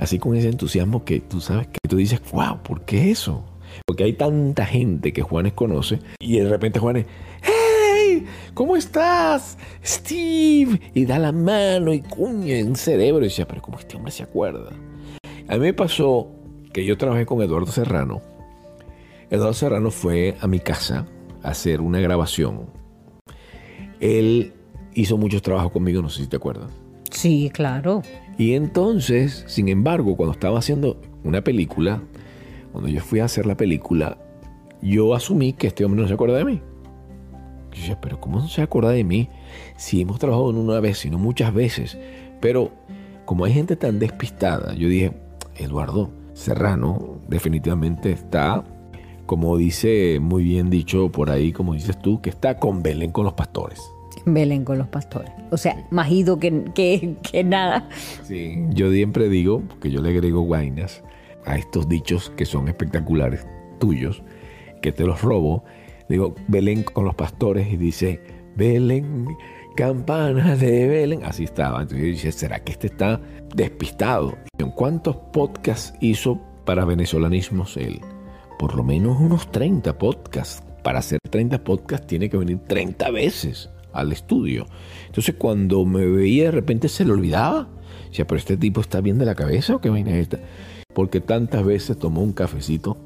[0.00, 3.44] así con ese entusiasmo que tú sabes que tú dices, wow, ¿por qué eso?
[3.86, 7.04] Porque hay tanta gente que Juanes conoce y de repente Juanes,
[7.42, 8.24] ¡Hey!
[8.54, 9.58] ¿Cómo estás?
[9.84, 10.80] Steve.
[10.94, 13.20] Y da la mano y cuña en cerebro.
[13.20, 14.70] Y decía, pero ¿cómo este hombre se acuerda?
[15.48, 16.28] A mí me pasó
[16.72, 18.22] que yo trabajé con Eduardo Serrano.
[19.28, 21.06] Eduardo Serrano fue a mi casa
[21.42, 22.70] a hacer una grabación.
[24.00, 24.54] Él
[24.94, 26.70] hizo muchos trabajos conmigo, no sé si te acuerdas.
[27.10, 28.02] Sí, claro.
[28.40, 32.02] Y entonces, sin embargo, cuando estaba haciendo, una película,
[32.72, 34.16] cuando yo fui a hacer la película,
[34.80, 36.62] yo asumí que este hombre no se acuerda de mí.
[37.70, 39.28] Yo decía, pero ¿cómo no se acuerda de mí?
[39.76, 41.98] Si hemos trabajado no una vez, sino muchas veces.
[42.40, 42.72] Pero
[43.26, 45.12] como hay gente tan despistada, yo dije,
[45.56, 48.64] Eduardo Serrano definitivamente está,
[49.26, 53.26] como dice muy bien dicho por ahí, como dices tú, que está con Belén con
[53.26, 53.82] los pastores.
[54.24, 55.30] Belén con los pastores.
[55.50, 57.88] O sea, más ido que, que, nada.
[58.24, 61.02] Sí, yo siempre digo, porque yo le agrego vainas
[61.46, 63.46] a estos dichos que son espectaculares
[63.78, 64.22] tuyos,
[64.82, 65.64] que te los robo.
[66.08, 68.20] Digo, Belén con los pastores y dice,
[68.56, 69.28] Belén,
[69.76, 71.24] campanas de Belén.
[71.24, 71.82] Así estaba.
[71.82, 73.20] Entonces yo dije, ¿será que este está
[73.54, 74.36] despistado?
[74.58, 78.00] ¿En cuántos podcasts hizo para venezolanismos él?
[78.58, 80.62] Por lo menos unos 30 podcasts.
[80.82, 84.66] Para hacer 30 podcasts tiene que venir 30 veces al estudio.
[85.06, 87.68] Entonces cuando me veía de repente se le olvidaba.
[88.08, 90.40] Decía, pero este tipo está bien de la cabeza o qué vaina es esta.
[90.94, 92.96] Porque tantas veces tomó un cafecito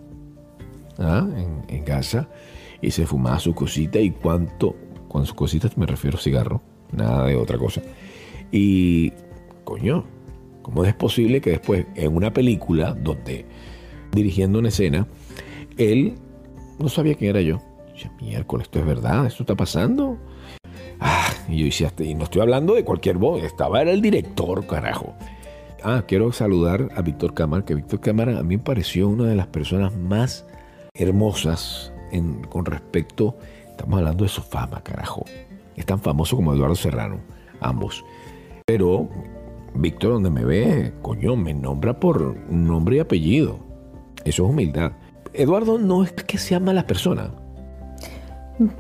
[0.99, 1.27] ¿ah?
[1.69, 2.29] en, casa
[2.81, 4.75] y se fumaba su cosita y cuánto,
[5.09, 7.83] con sus cositas me refiero a cigarro, nada de otra cosa.
[8.51, 9.13] Y,
[9.65, 10.05] coño,
[10.63, 13.45] ¿cómo es posible que después en una película donde
[14.13, 15.07] dirigiendo una escena,
[15.77, 16.15] él
[16.79, 17.61] no sabía quién era yo?
[17.93, 20.19] Dice, miércoles, esto es verdad, esto está pasando.
[21.07, 24.67] Ah, y yo decía, y no estoy hablando de cualquier voz, estaba era el director,
[24.67, 25.13] carajo.
[25.83, 29.37] Ah, quiero saludar a Víctor Cámara, que Víctor Cámara a mí me pareció una de
[29.37, 30.47] las personas más
[30.95, 33.37] hermosas en, con respecto,
[33.69, 35.27] estamos hablando de su fama, carajo.
[35.77, 37.19] Es tan famoso como Eduardo Serrano,
[37.61, 38.03] ambos.
[38.65, 39.11] Pero
[39.75, 43.59] Víctor, donde me ve, coño, me nombra por nombre y apellido.
[44.25, 44.93] Eso es humildad.
[45.35, 47.31] Eduardo no es que sea mala persona.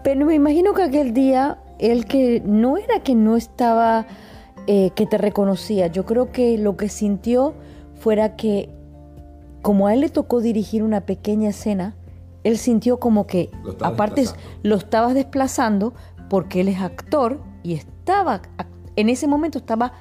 [0.03, 4.07] Pero me imagino que aquel día él que no era que no estaba,
[4.67, 7.55] eh, que te reconocía, yo creo que lo que sintió
[7.95, 8.71] fuera que
[9.63, 11.97] como a él le tocó dirigir una pequeña escena,
[12.43, 14.61] él sintió como que Lo aparte desplazando.
[14.63, 15.95] lo estabas desplazando
[16.29, 18.43] porque él es actor y estaba,
[18.97, 19.95] en ese momento estaba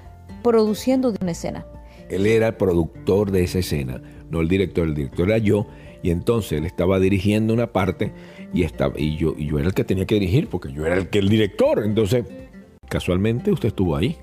[0.44, 1.66] produciendo de una escena.
[2.10, 4.88] Él era el productor de esa escena, no el director.
[4.88, 5.66] El director era yo.
[6.04, 8.12] Y entonces él estaba dirigiendo una parte
[8.54, 10.96] y, estaba, y, yo, y yo era el que tenía que dirigir porque yo era
[10.96, 11.84] el que el director.
[11.84, 12.26] Entonces,
[12.88, 14.18] casualmente usted estuvo ahí.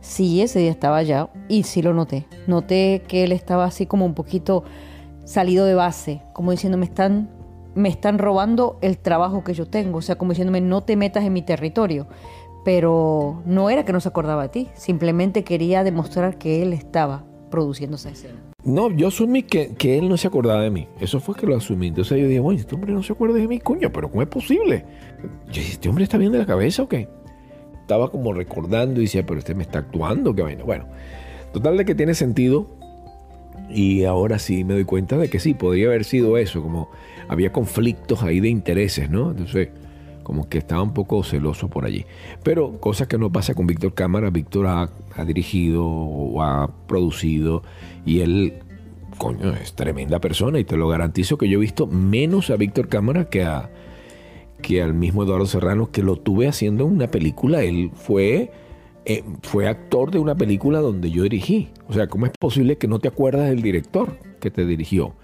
[0.00, 2.26] Sí, ese día estaba allá y sí lo noté.
[2.46, 4.64] Noté que él estaba así como un poquito
[5.24, 7.30] salido de base, como diciendo, me están,
[7.74, 11.24] me están robando el trabajo que yo tengo, o sea, como diciéndome, no te metas
[11.24, 12.06] en mi territorio.
[12.64, 17.24] Pero no era que no se acordaba de ti, simplemente quería demostrar que él estaba
[17.50, 18.45] produciendo esa escena.
[18.66, 20.88] No, yo asumí que, que él no se acordaba de mí.
[21.00, 21.86] Eso fue que lo asumí.
[21.86, 24.28] Entonces yo dije, bueno, este hombre no se acuerda de mí, coño, pero ¿cómo es
[24.28, 24.84] posible?
[25.46, 27.08] Yo dije, ¿este hombre está bien de la cabeza o qué?
[27.80, 30.64] Estaba como recordando y decía, pero este me está actuando, qué vaina.
[30.64, 30.86] Bueno,
[31.52, 32.66] total de que tiene sentido.
[33.70, 36.90] Y ahora sí me doy cuenta de que sí, podría haber sido eso, como
[37.28, 39.30] había conflictos ahí de intereses, ¿no?
[39.30, 39.68] Entonces,
[40.26, 42.04] como que estaba un poco celoso por allí.
[42.42, 47.62] Pero cosa que no pasa con Víctor Cámara, Víctor ha, ha dirigido o ha producido
[48.04, 48.54] y él,
[49.18, 52.88] coño, es tremenda persona y te lo garantizo que yo he visto menos a Víctor
[52.88, 53.70] Cámara que a
[54.62, 57.62] que al mismo Eduardo Serrano que lo tuve haciendo una película.
[57.62, 58.50] Él fue
[59.04, 61.68] eh, fue actor de una película donde yo dirigí.
[61.86, 65.14] O sea, ¿cómo es posible que no te acuerdas del director que te dirigió?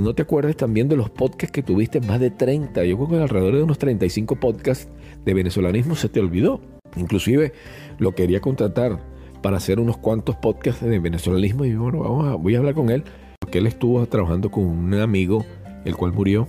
[0.00, 2.84] No te acuerdas también de los podcasts que tuviste, más de 30.
[2.84, 4.88] Yo creo que alrededor de unos 35 podcasts
[5.24, 6.60] de venezolanismo se te olvidó.
[6.96, 7.52] Inclusive
[7.98, 8.98] lo quería contratar
[9.42, 12.90] para hacer unos cuantos podcasts de venezolanismo y bueno, vamos a- voy a hablar con
[12.90, 13.04] él.
[13.40, 15.44] Porque él estuvo trabajando con un amigo,
[15.84, 16.46] el cual murió,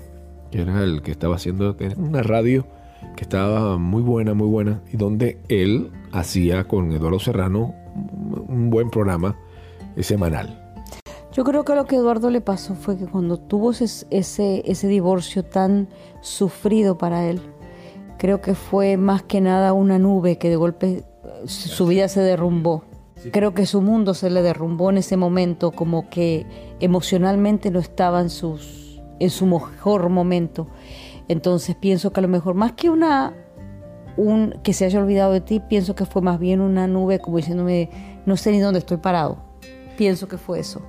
[0.52, 2.68] que era el que estaba haciendo una radio
[3.16, 7.74] que estaba muy buena, muy buena, y donde él hacía con Eduardo Serrano
[8.48, 9.38] un buen programa
[10.00, 10.63] semanal.
[11.34, 14.62] Yo creo que lo que a Eduardo le pasó fue que cuando tuvo ese, ese,
[14.66, 15.90] ese divorcio tan
[16.22, 17.42] sufrido para él,
[18.20, 21.04] creo que fue más que nada una nube que de golpe eh,
[21.46, 22.84] su vida se derrumbó.
[23.32, 26.46] Creo que su mundo se le derrumbó en ese momento, como que
[26.80, 30.68] emocionalmente no estaba en, sus, en su mejor momento.
[31.30, 33.34] Entonces pienso que a lo mejor más que una
[34.18, 37.38] un que se haya olvidado de ti, pienso que fue más bien una nube como
[37.38, 37.90] diciéndome
[38.28, 39.40] no sé ni dónde estoy parado.
[39.98, 40.82] Pienso que fue eso.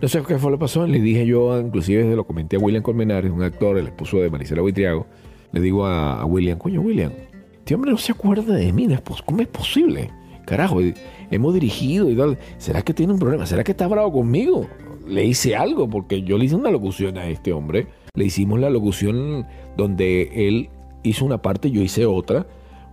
[0.00, 2.82] No sé qué fue lo que pasó, le dije yo, inclusive lo comenté a William
[2.82, 5.06] Colmenares, un actor, el esposo de Marisela Buitriago,
[5.52, 7.12] le digo a, William, coño William,
[7.58, 8.86] este hombre no se acuerda de mí,
[9.24, 10.10] ¿cómo es posible?
[10.44, 10.94] Carajo, y-
[11.30, 13.46] hemos dirigido y tal, ¿será que tiene un problema?
[13.46, 14.66] ¿Será que está bravo conmigo?
[15.08, 18.68] Le hice algo, porque yo le hice una locución a este hombre, le hicimos la
[18.70, 19.46] locución
[19.78, 20.68] donde él
[21.04, 22.46] hizo una parte y yo hice otra,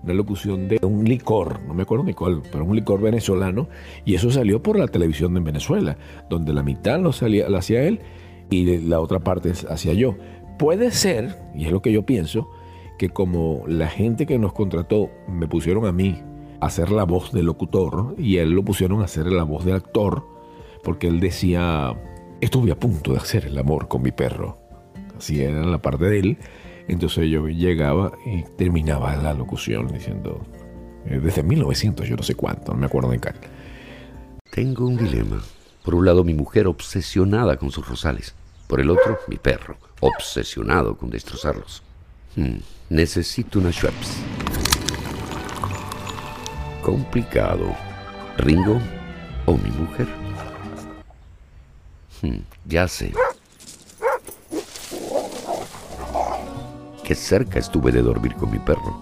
[0.04, 3.70] una locución de un licor, no me acuerdo ni cuál, pero un licor venezolano,
[4.06, 5.98] y eso salió por la televisión de Venezuela,
[6.30, 8.02] donde la mitad lo, salía, lo hacía él
[8.50, 10.16] y la otra parte hacía yo.
[10.60, 12.50] Puede ser, y es lo que yo pienso,
[12.98, 16.22] que como la gente que nos contrató me pusieron a mí
[16.60, 19.76] a hacer la voz del locutor y él lo pusieron a hacer la voz del
[19.76, 20.28] actor,
[20.84, 21.96] porque él decía,
[22.42, 24.58] estuve a punto de hacer el amor con mi perro.
[25.18, 26.38] Así era la parte de él.
[26.88, 30.46] Entonces yo llegaba y terminaba la locución diciendo,
[31.06, 33.32] eh, desde 1900, yo no sé cuánto, no me acuerdo de qué.
[34.52, 35.42] Tengo un dilema.
[35.84, 38.34] Por un lado, mi mujer obsesionada con sus rosales.
[38.68, 41.84] Por el otro, mi perro, obsesionado con destrozarlos.
[42.36, 42.58] Hmm,
[42.90, 44.18] necesito una Schweppes.
[46.82, 47.76] Complicado.
[48.38, 48.80] ¿Ringo
[49.46, 50.08] o mi mujer?
[52.22, 53.14] Hmm, ya sé.
[57.14, 59.00] Qué cerca estuve de dormir con mi perro.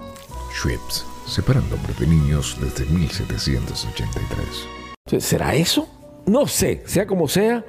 [0.54, 5.24] Schweppes, separando hombres de niños desde 1783.
[5.24, 5.88] ¿Será eso?
[6.28, 7.64] No sé, sea como sea,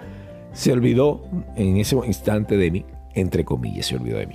[0.53, 1.23] se olvidó
[1.55, 4.35] en ese instante de mí, entre comillas, se olvidó de mí.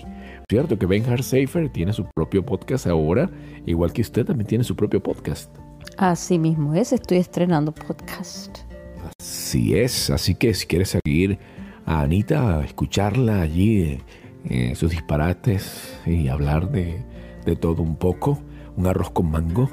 [0.49, 3.29] Cierto que Ben Seifer tiene su propio podcast ahora,
[3.65, 5.53] igual que usted también tiene su propio podcast.
[5.97, 8.59] Así mismo es, estoy estrenando podcast.
[9.19, 11.37] Así es, así que si quieres seguir
[11.85, 13.99] a Anita, a escucharla allí,
[14.49, 17.03] eh, sus disparates y hablar de,
[17.45, 18.39] de todo un poco,
[18.75, 19.69] un arroz con mango,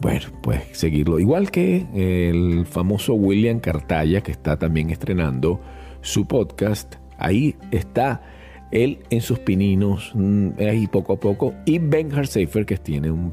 [0.00, 1.18] bueno, pues seguirlo.
[1.18, 5.60] Igual que el famoso William Cartaya, que está también estrenando
[6.02, 6.96] su podcast.
[7.16, 8.22] Ahí está
[8.70, 11.54] él en sus pininos, mm, ahí poco a poco.
[11.64, 13.32] Y Ben Harsafer, que, tiene un,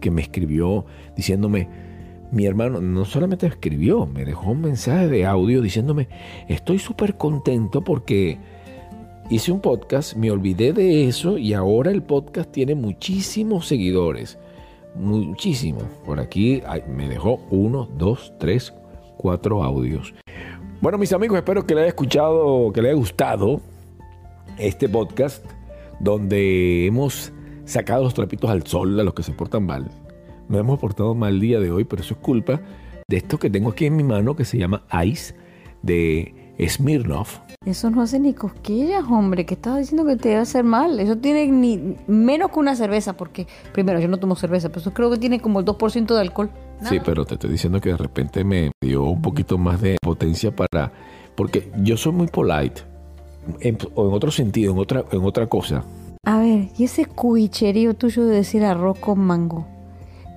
[0.00, 0.84] que me escribió
[1.16, 1.68] diciéndome,
[2.30, 6.08] mi hermano no solamente escribió, me dejó un mensaje de audio diciéndome,
[6.48, 8.38] estoy súper contento porque
[9.34, 14.38] hice un podcast, me olvidé de eso y ahora el podcast tiene muchísimos seguidores
[14.94, 15.80] muchísimo.
[16.04, 18.72] Por aquí me dejó uno, dos, tres,
[19.16, 20.14] cuatro audios.
[20.80, 23.60] Bueno, mis amigos, espero que les haya escuchado, que les haya gustado
[24.58, 25.44] este podcast
[26.00, 27.32] donde hemos
[27.64, 29.90] sacado los trapitos al sol a los que se portan mal.
[30.48, 32.60] Nos hemos portado mal el día de hoy, pero eso es culpa
[33.08, 35.34] de esto que tengo aquí en mi mano que se llama Ice
[35.82, 37.38] de Smirnoff.
[37.64, 39.46] Eso no hace ni cosquillas, hombre.
[39.46, 40.98] ¿Qué estás diciendo que te debe hacer mal?
[40.98, 44.92] Eso tiene ni menos que una cerveza, porque primero yo no tomo cerveza, pero eso
[44.92, 46.50] creo que tiene como el 2% de alcohol.
[46.88, 50.54] Sí, pero te estoy diciendo que de repente me dio un poquito más de potencia
[50.54, 50.92] para.
[51.36, 52.82] Porque yo soy muy polite.
[53.94, 55.84] o en otro sentido, en otra, en otra cosa.
[56.24, 59.66] A ver, ¿y ese cuicherío tuyo de decir arroz con mango?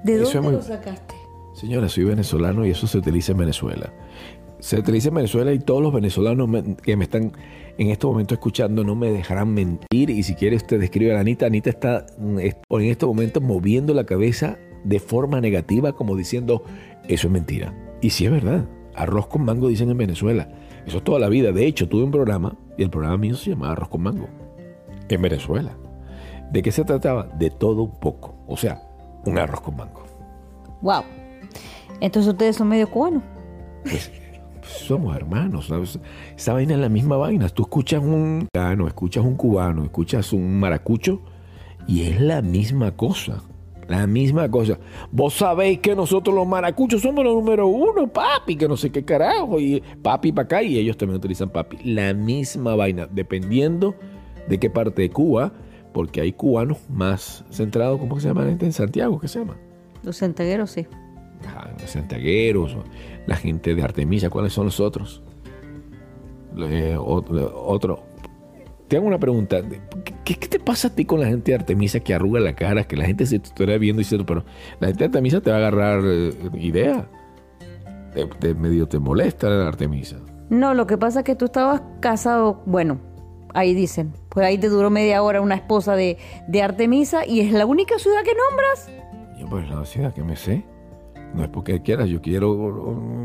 [0.04, 1.16] ¿De dónde lo sacaste?
[1.56, 3.92] Señora, soy venezolano y eso se utiliza en Venezuela
[4.66, 6.50] se utiliza en Venezuela y todos los venezolanos
[6.82, 7.34] que me están
[7.78, 10.10] en este momento escuchando no me dejarán mentir.
[10.10, 14.06] Y si quiere usted escribe a Anita, Anita está mm, en este momento moviendo la
[14.08, 16.64] cabeza de forma negativa como diciendo,
[17.08, 17.76] eso es mentira.
[18.02, 20.50] Y sí es verdad, arroz con mango dicen en Venezuela.
[20.88, 21.52] Eso es toda la vida.
[21.52, 24.30] De hecho, tuve un programa y el programa mío se llamaba Arroz con Mango
[25.10, 25.78] en Venezuela.
[26.52, 27.30] ¿De qué se trataba?
[27.38, 28.36] De todo un poco.
[28.48, 28.82] O sea,
[29.26, 30.04] un arroz con mango.
[30.82, 31.04] Wow.
[32.02, 33.22] Entonces ustedes son medio cubanos.
[33.84, 34.12] Pues,
[34.66, 35.68] somos hermanos.
[35.68, 36.00] ¿sabes?
[36.36, 37.50] Esa vaina es la misma vaina.
[37.50, 41.22] Tú escuchas un cubano, escuchas un cubano, escuchas un maracucho
[41.88, 43.44] y es la misma cosa.
[43.88, 44.80] La misma cosa.
[45.12, 49.06] Vos sabéis que nosotros los maracuchos somos los número uno, papi, que no sé qué
[49.06, 49.60] carajo.
[49.60, 51.78] Y papi para acá y ellos también utilizan papi.
[51.84, 53.96] La misma vaina, dependiendo
[54.48, 55.54] de qué parte de Cuba,
[55.94, 59.20] porque hay cubanos más centrados, ¿cómo se llama la gente en Santiago?
[59.20, 59.56] ¿Qué se llama?
[60.04, 60.86] Los santiagueros, sí.
[61.80, 62.78] los santiagueros,
[63.26, 65.24] la gente de Artemisa, ¿cuáles son los otros?
[66.58, 68.04] Eh, otro.
[68.88, 69.62] Te hago una pregunta.
[70.24, 72.96] ¿Qué, te pasa a ti con la gente de Artemisa que arruga la cara, que
[72.96, 74.46] la gente se te estará viendo diciendo, pero
[74.80, 77.10] la gente de Artemisa te va a agarrar eh, idea?
[78.40, 80.18] Te, medio te molesta la Artemisa.
[80.50, 83.02] No, lo que pasa es que tú estabas casado, bueno,
[83.54, 87.52] ahí dicen, pues ahí te duró media hora una esposa de, de Artemisa y es
[87.52, 88.90] la única ciudad que nombras.
[89.40, 90.64] Yo pues la ciudad que me sé.
[91.36, 92.56] No es porque quieras, yo quiero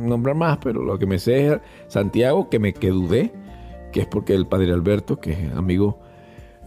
[0.02, 3.32] nombrar más, pero lo que me sé es Santiago, que me que dudé,
[3.92, 6.00] que es porque el padre Alberto, que es amigo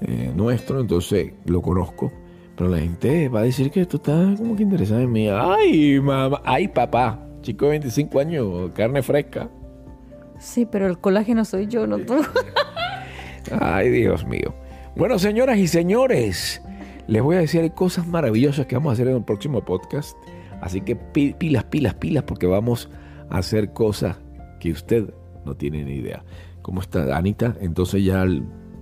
[0.01, 2.11] eh, nuestro, entonces lo conozco.
[2.55, 5.27] Pero la gente va a decir que tú estás como que interesada en mí.
[5.27, 9.49] Ay, mamá, ay, papá, chico de 25 años, carne fresca.
[10.39, 12.15] Sí, pero el colágeno soy yo, no tú.
[13.59, 14.53] ay, Dios mío.
[14.95, 16.61] Bueno, señoras y señores,
[17.07, 20.15] les voy a decir cosas maravillosas que vamos a hacer en el próximo podcast.
[20.63, 22.89] Así que pilas, pilas, pilas, porque vamos
[23.29, 24.17] a hacer cosas
[24.59, 25.13] que usted
[25.45, 26.23] no tiene ni idea.
[26.61, 27.55] ¿Cómo está, Anita?
[27.59, 28.25] Entonces ya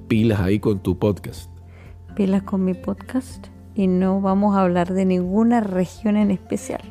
[0.08, 1.50] pilas ahí con tu podcast.
[2.16, 3.48] ¿Pilas con mi podcast?
[3.76, 6.82] y no vamos a hablar de ninguna región en especial.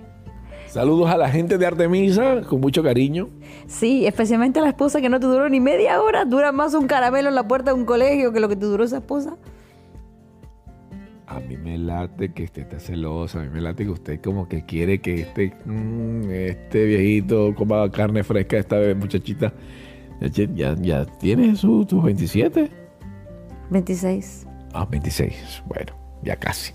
[0.66, 3.28] Saludos a la gente de Artemisa, con mucho cariño.
[3.66, 6.24] Sí, especialmente a la esposa que no te duró ni media hora.
[6.24, 8.84] Dura más un caramelo en la puerta de un colegio que lo que te duró
[8.84, 9.36] esa esposa.
[11.31, 14.49] A mí me late que usted está celosa, a mí me late que usted como
[14.49, 19.53] que quiere que este, mm, este viejito coma carne fresca, esta muchachita
[20.28, 22.68] ya, ya tiene sus 27.
[23.70, 24.47] 26.
[24.72, 25.62] Ah, 26.
[25.66, 25.93] Bueno,
[26.24, 26.72] ya casi.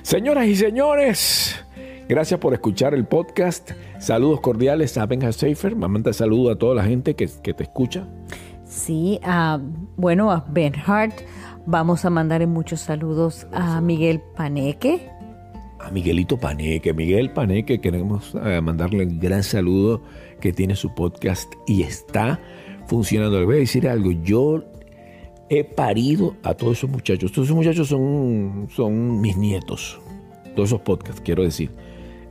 [0.00, 1.62] Señoras y señores,
[2.08, 3.72] gracias por escuchar el podcast.
[3.98, 5.76] Saludos cordiales a Benja Seifer.
[5.76, 8.08] Manda saludo a toda la gente que, te escucha.
[8.64, 9.20] Sí,
[9.96, 11.20] bueno, a Ben Hart.
[11.70, 15.08] Vamos a mandarle muchos saludos a Miguel Paneque.
[15.78, 16.92] A Miguelito Paneque.
[16.92, 20.02] Miguel Paneque, queremos eh, mandarle un gran saludo
[20.40, 22.40] que tiene su podcast y está
[22.88, 23.38] funcionando.
[23.38, 24.10] Le voy a decir algo.
[24.10, 24.64] Yo
[25.48, 27.30] he parido a todos esos muchachos.
[27.30, 30.00] Todos esos muchachos son, son mis nietos.
[30.56, 31.70] Todos esos podcasts, quiero decir.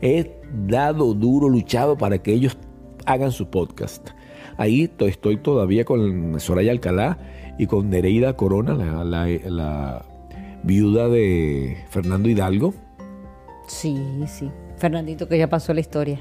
[0.01, 0.35] He
[0.67, 2.57] dado duro, luchado para que ellos
[3.05, 4.09] hagan su podcast.
[4.57, 7.17] Ahí estoy todavía con Soraya Alcalá
[7.59, 10.05] y con Nereida Corona, la, la
[10.63, 12.73] viuda de Fernando Hidalgo.
[13.67, 14.49] Sí, sí.
[14.77, 16.19] Fernandito que ya pasó la historia.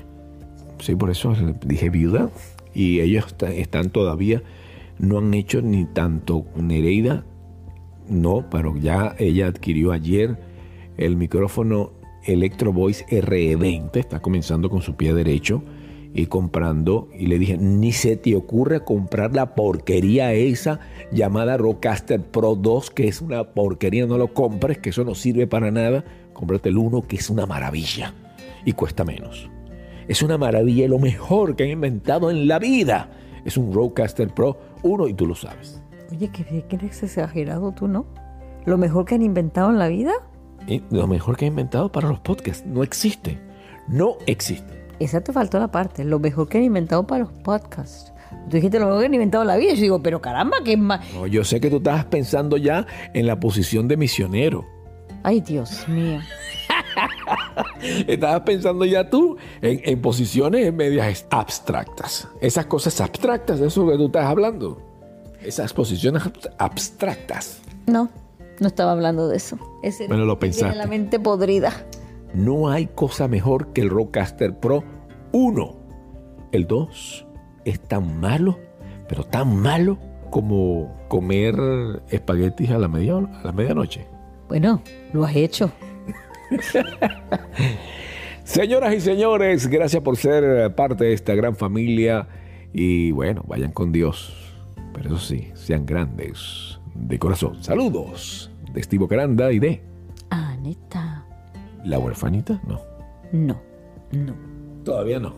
[0.81, 1.35] Sí, por eso
[1.65, 2.29] dije viuda.
[2.75, 4.43] Y ellos están todavía
[4.99, 7.25] no han hecho ni tanto Nereida,
[8.09, 10.37] no, pero ya ella adquirió ayer
[10.97, 11.93] el micrófono
[12.25, 15.63] Electro Voice RE20, está comenzando con su pie derecho
[16.15, 20.81] y comprando, y le dije, ni se te ocurre comprar la porquería esa
[21.13, 25.47] llamada Rocaster Pro 2, que es una porquería, no lo compres, que eso no sirve
[25.47, 28.15] para nada, cómprate el uno, que es una maravilla
[28.65, 29.51] y cuesta menos.
[30.09, 33.11] Es una maravilla, lo mejor que han inventado en la vida.
[33.45, 35.83] Es un Rodecaster Pro uno y tú lo sabes.
[36.11, 38.07] Oye, ¿qué, eres exagerado tú, ¿no?
[38.65, 40.13] ¿Lo mejor que han inventado en la vida?
[40.67, 42.67] Y lo mejor que han inventado para los podcasts.
[42.67, 43.39] No existe.
[43.87, 44.78] No existe.
[45.01, 46.05] Esa te faltó la parte.
[46.05, 48.13] Lo mejor que han inventado para los podcasts.
[48.49, 49.75] Tú dijiste lo mejor que han inventado en la vida.
[49.75, 51.01] Yo digo, pero caramba, ¿qué más?
[51.15, 54.67] No, yo sé que tú estabas pensando ya en la posición de misionero.
[55.23, 56.21] Ay, Dios mío.
[58.07, 62.29] Estabas pensando ya tú en, posiciones medias abstractas.
[62.41, 64.83] Esas cosas abstractas, de eso que tú estás hablando.
[65.43, 66.23] Esas posiciones
[66.59, 67.61] abstractas.
[67.87, 68.11] No,
[68.61, 69.59] no estaba hablando de eso.
[70.09, 70.77] bueno, lo pensaste.
[70.77, 71.73] la mente podrida.
[72.35, 74.85] No hay cosa mejor que el Rockcaster Pro
[75.33, 75.77] 1.
[76.53, 77.27] El 2
[77.65, 78.59] es tan malo,
[79.09, 79.99] pero tan malo
[80.31, 81.55] como comer
[82.11, 84.07] espaguetis a la, media, a la medianoche.
[84.49, 85.71] Bueno, lo has hecho.
[88.45, 92.27] Señoras y señores, gracias por ser parte de esta gran familia
[92.73, 94.35] y bueno, vayan con Dios.
[94.95, 97.63] Pero eso sí, sean grandes de corazón.
[97.63, 99.83] Saludos de Estivo Caranda y de
[100.31, 101.08] Anita.
[101.85, 102.61] ¿La huerfanita?
[102.67, 102.81] No.
[103.33, 103.61] No,
[104.13, 104.35] no.
[104.85, 105.35] Todavía no.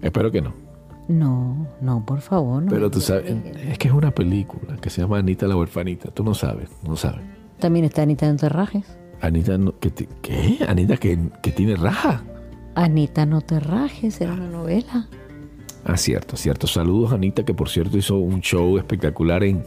[0.00, 0.52] Espero que no.
[1.08, 2.62] No, no, por favor.
[2.62, 6.10] No Pero tú sabes, es que es una película que se llama Anita la huerfanita.
[6.10, 7.22] Tú no sabes, no sabes.
[7.58, 8.98] También está Anita en Terrajes.
[9.20, 9.56] Anita,
[10.20, 10.58] ¿qué?
[10.66, 11.16] Anita que,
[11.54, 12.22] tiene raja.
[12.74, 15.08] Anita no te rajes, era una novela.
[15.84, 16.66] Ah, cierto, cierto.
[16.66, 19.64] Saludos Anita, que por cierto hizo un show espectacular en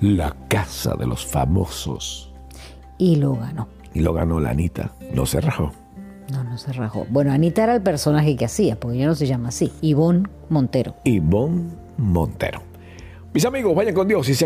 [0.00, 2.32] La Casa de los Famosos.
[2.98, 3.68] Y lo ganó.
[3.98, 4.92] Y lo ganó la Anita.
[5.12, 5.72] No se rajó.
[6.30, 7.04] No, no se rajó.
[7.10, 9.72] Bueno, Anita era el personaje que hacía, porque ya no se llama así.
[9.80, 10.94] Ivonne Montero.
[11.02, 12.62] Ivonne Montero.
[13.34, 14.44] Mis amigos, vayan con Dios y se